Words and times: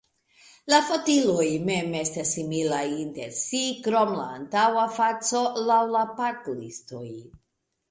La 0.73 0.77
fotiloj 0.85 1.45
mem 1.67 1.93
estas 1.99 2.31
similaj 2.37 2.79
inter 3.03 3.37
si 3.41 3.61
krom 3.89 4.15
la 4.17 4.25
antaŭa 4.39 4.89
faco, 4.97 5.45
laŭ 5.71 5.79
la 5.95 6.05
part-listoj. 6.19 7.07